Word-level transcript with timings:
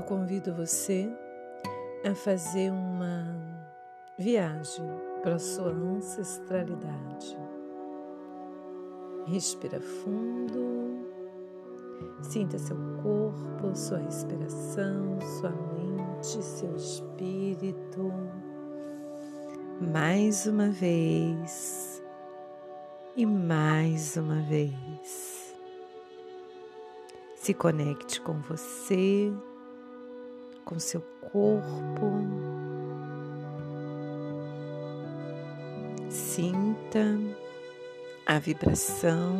eu 0.00 0.04
convido 0.04 0.54
você 0.54 1.10
a 2.10 2.14
fazer 2.14 2.70
uma 2.70 3.36
viagem 4.18 4.86
para 5.22 5.34
a 5.34 5.38
sua 5.38 5.70
ancestralidade. 5.70 7.36
Respira 9.26 9.78
fundo, 9.78 11.06
sinta 12.22 12.58
seu 12.58 12.78
corpo, 13.02 13.76
sua 13.76 13.98
respiração, 13.98 15.20
sua 15.38 15.50
mente, 15.50 16.42
seu 16.42 16.74
espírito. 16.74 18.10
Mais 19.92 20.46
uma 20.46 20.70
vez 20.70 22.02
e 23.14 23.26
mais 23.26 24.16
uma 24.16 24.40
vez. 24.44 25.54
Se 27.36 27.52
conecte 27.52 28.18
com 28.22 28.40
você 28.40 29.30
com 30.64 30.78
seu 30.78 31.00
corpo. 31.32 32.10
Sinta 36.08 37.18
a 38.26 38.38
vibração 38.38 39.36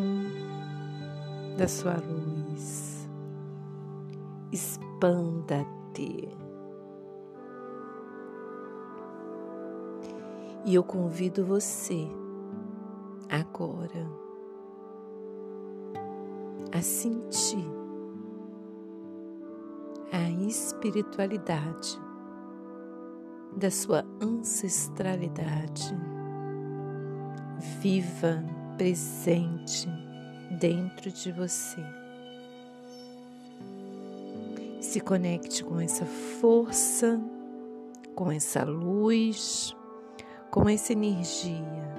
da 1.56 1.68
sua 1.68 1.94
luz. 1.94 3.08
Expanda-te. 4.52 6.28
E 10.64 10.74
eu 10.74 10.84
convido 10.84 11.44
você 11.44 12.06
agora 13.28 14.06
a 16.72 16.82
sentir 16.82 17.79
a 20.12 20.30
espiritualidade 20.46 22.00
da 23.56 23.70
sua 23.70 24.04
ancestralidade 24.20 25.94
viva, 27.80 28.42
presente 28.76 29.88
dentro 30.58 31.10
de 31.10 31.32
você. 31.32 31.82
Se 34.80 35.00
conecte 35.00 35.62
com 35.62 35.80
essa 35.80 36.04
força, 36.04 37.20
com 38.14 38.30
essa 38.30 38.64
luz, 38.64 39.76
com 40.50 40.68
essa 40.68 40.92
energia. 40.92 41.90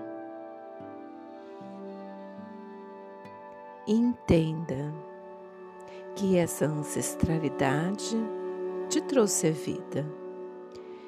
Entenda 3.88 4.94
que 6.16 6.38
essa 6.38 6.66
ancestralidade 6.66 8.18
te 8.90 9.02
trouxe 9.02 9.48
a 9.48 9.52
vida. 9.52 10.06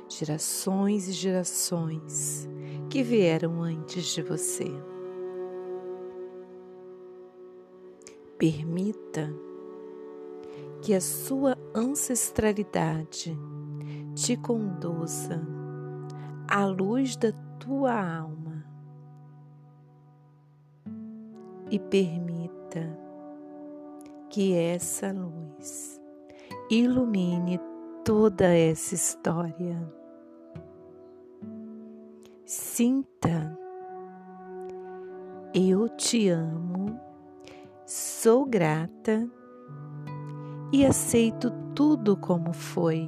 Gerações 0.07 1.07
e 1.07 1.11
gerações 1.11 2.47
que 2.89 3.03
vieram 3.03 3.61
antes 3.61 4.05
de 4.05 4.21
você. 4.21 4.71
Permita 8.37 9.33
que 10.81 10.93
a 10.93 11.01
sua 11.01 11.57
ancestralidade 11.73 13.37
te 14.13 14.37
conduza 14.37 15.41
à 16.47 16.65
luz 16.65 17.15
da 17.15 17.31
tua 17.59 17.93
alma 17.93 18.65
e 21.71 21.79
permita 21.79 23.02
que 24.33 24.55
essa 24.57 25.11
luz 25.11 26.01
ilumine 26.67 27.59
toda 28.03 28.45
essa 28.45 28.95
história. 28.95 29.79
Sinta, 32.43 33.55
eu 35.53 35.87
te 35.87 36.29
amo, 36.29 36.99
sou 37.85 38.43
grata 38.43 39.29
e 40.71 40.83
aceito 40.83 41.51
tudo 41.75 42.17
como 42.17 42.53
foi. 42.53 43.07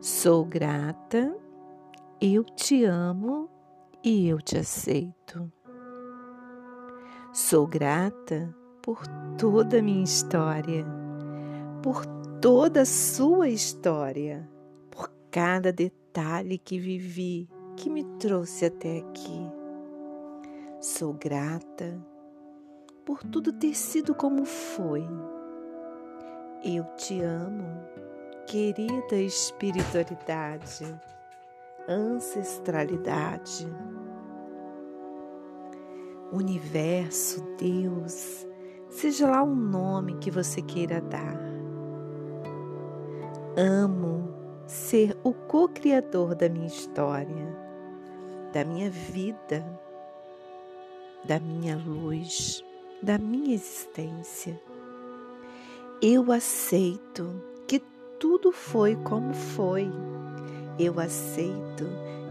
Sou 0.00 0.44
grata, 0.44 1.32
eu 2.20 2.42
te 2.42 2.84
amo 2.84 3.48
e 4.02 4.26
eu 4.26 4.38
te 4.42 4.58
aceito. 4.58 5.52
Sou 7.34 7.66
grata 7.66 8.54
por 8.80 9.02
toda 9.36 9.80
a 9.80 9.82
minha 9.82 10.04
história, 10.04 10.86
por 11.82 12.06
toda 12.40 12.82
a 12.82 12.86
sua 12.86 13.48
história, 13.48 14.48
por 14.88 15.10
cada 15.32 15.72
detalhe 15.72 16.56
que 16.56 16.78
vivi 16.78 17.50
que 17.76 17.90
me 17.90 18.04
trouxe 18.20 18.66
até 18.66 18.98
aqui. 18.98 19.50
Sou 20.80 21.12
grata 21.12 22.00
por 23.04 23.24
tudo 23.24 23.52
ter 23.52 23.74
sido 23.74 24.14
como 24.14 24.44
foi. 24.44 25.04
Eu 26.62 26.84
te 26.94 27.20
amo, 27.20 27.82
querida 28.46 29.16
espiritualidade, 29.16 30.84
ancestralidade 31.88 33.66
universo, 36.34 37.42
Deus, 37.58 38.46
seja 38.88 39.28
lá 39.28 39.42
o 39.42 39.54
nome 39.54 40.14
que 40.18 40.30
você 40.30 40.62
queira 40.62 41.00
dar. 41.00 41.38
Amo 43.56 44.28
ser 44.66 45.16
o 45.22 45.32
co-criador 45.32 46.34
da 46.34 46.48
minha 46.48 46.66
história, 46.66 47.56
da 48.52 48.64
minha 48.64 48.90
vida, 48.90 49.64
da 51.24 51.38
minha 51.38 51.76
luz, 51.76 52.64
da 53.02 53.18
minha 53.18 53.54
existência. 53.54 54.60
Eu 56.02 56.32
aceito 56.32 57.40
que 57.66 57.80
tudo 58.18 58.52
foi 58.52 58.96
como 58.96 59.32
foi. 59.32 59.90
Eu 60.78 60.98
aceito 60.98 61.84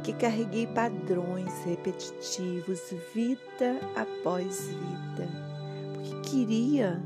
que 0.04 0.12
carreguei 0.12 0.68
padrões 0.68 1.64
repetitivos 1.64 2.94
vida 3.14 3.80
após 3.96 4.68
vida, 4.68 5.30
porque 5.94 6.30
queria 6.30 7.02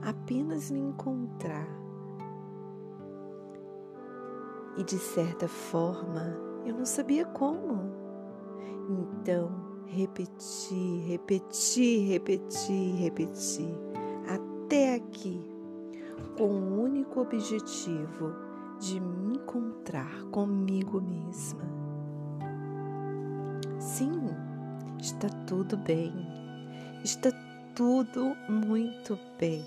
apenas 0.00 0.70
me 0.70 0.78
encontrar. 0.78 1.66
E 4.76 4.84
de 4.84 4.96
certa 4.96 5.48
forma 5.48 6.36
eu 6.64 6.74
não 6.76 6.86
sabia 6.86 7.24
como. 7.26 7.90
Então 8.88 9.50
repeti, 9.86 10.98
repeti, 11.08 11.98
repeti, 12.06 12.92
repeti, 12.92 13.74
até 14.28 14.94
aqui, 14.94 15.42
com 16.38 16.48
o 16.48 16.80
único 16.80 17.20
objetivo 17.20 18.32
de 18.78 19.00
me 19.00 19.34
encontrar 19.34 20.22
comigo 20.30 21.00
mesma 21.00 21.79
Sim, 23.80 24.28
está 25.00 25.26
tudo 25.46 25.74
bem. 25.74 26.12
Está 27.02 27.30
tudo 27.74 28.36
muito 28.46 29.18
bem. 29.38 29.64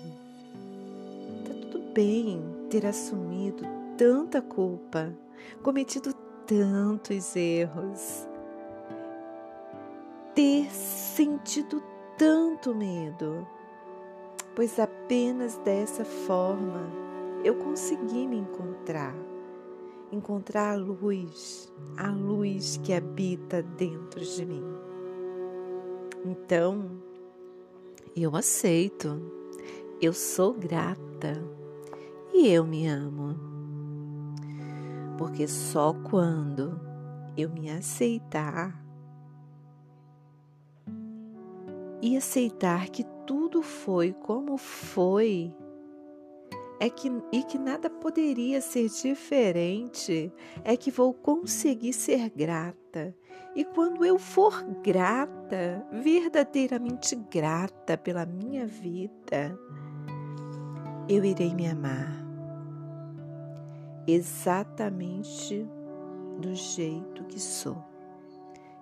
Está 1.40 1.52
tudo 1.52 1.92
bem 1.92 2.40
ter 2.70 2.86
assumido 2.86 3.64
tanta 3.98 4.40
culpa, 4.40 5.12
cometido 5.64 6.14
tantos 6.46 7.34
erros, 7.34 8.28
ter 10.32 10.70
sentido 10.70 11.82
tanto 12.16 12.72
medo, 12.72 13.44
pois 14.54 14.78
apenas 14.78 15.56
dessa 15.64 16.04
forma 16.04 16.88
eu 17.42 17.56
consegui 17.56 18.28
me 18.28 18.36
encontrar 18.36 19.12
encontrar 20.14 20.72
a 20.72 20.76
luz, 20.76 21.72
a 21.96 22.10
luz 22.10 22.78
que 22.82 22.92
habita 22.92 23.62
dentro 23.62 24.20
de 24.20 24.46
mim. 24.46 24.64
Então, 26.24 26.90
eu 28.16 28.34
aceito, 28.34 29.20
eu 30.00 30.12
sou 30.12 30.54
grata 30.54 31.42
e 32.32 32.48
eu 32.48 32.64
me 32.64 32.86
amo. 32.86 33.36
Porque 35.18 35.46
só 35.46 35.92
quando 35.92 36.80
eu 37.36 37.50
me 37.50 37.70
aceitar 37.70 38.82
e 42.00 42.16
aceitar 42.16 42.88
que 42.88 43.04
tudo 43.26 43.62
foi 43.62 44.12
como 44.12 44.56
foi, 44.58 45.54
é 46.80 46.90
que, 46.90 47.10
e 47.32 47.42
que 47.42 47.58
nada 47.58 47.88
poderia 47.88 48.60
ser 48.60 48.88
diferente, 48.88 50.32
é 50.64 50.76
que 50.76 50.90
vou 50.90 51.14
conseguir 51.14 51.92
ser 51.92 52.30
grata. 52.30 53.14
E 53.54 53.64
quando 53.64 54.04
eu 54.04 54.18
for 54.18 54.64
grata, 54.82 55.86
verdadeiramente 55.92 57.14
grata 57.14 57.96
pela 57.96 58.26
minha 58.26 58.66
vida, 58.66 59.58
eu 61.08 61.24
irei 61.24 61.54
me 61.54 61.68
amar 61.68 62.24
exatamente 64.06 65.66
do 66.38 66.54
jeito 66.54 67.24
que 67.24 67.40
sou, 67.40 67.82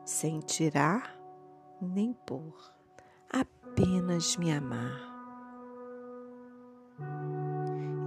sem 0.05 0.41
tirar 0.41 1.17
nem 1.81 2.13
pôr, 2.27 2.55
apenas 3.31 4.37
me 4.37 4.53
amar. 4.53 5.12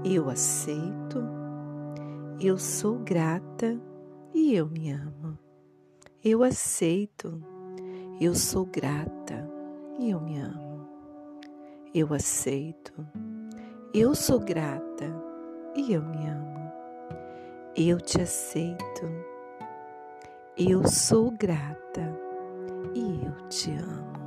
Eu 0.08 0.30
aceito, 0.30 1.18
eu 2.40 2.60
sou 2.60 3.00
grata 3.00 3.76
e 4.36 4.54
eu 4.54 4.68
me 4.68 4.92
amo. 4.92 5.36
Eu 6.24 6.44
aceito, 6.44 7.42
eu 8.22 8.36
sou 8.36 8.68
grata 8.68 9.50
e 9.98 10.12
eu 10.12 10.22
me 10.22 10.38
amo. 10.38 10.88
Eu 11.92 12.14
aceito, 12.14 12.94
eu 13.96 14.14
sou 14.14 14.40
grata 14.40 15.12
e 15.76 15.94
eu 15.94 16.04
me 16.04 16.28
amo. 16.28 16.72
Eu 17.76 18.00
te 18.00 18.22
aceito, 18.22 19.10
eu 20.56 20.88
sou 20.88 21.32
grata 21.32 22.16
e 22.94 23.26
eu 23.26 23.48
te 23.48 23.72
amo. 23.72 24.25